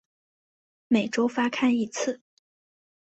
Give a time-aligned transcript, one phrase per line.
[0.87, 2.21] 每周发刊一次。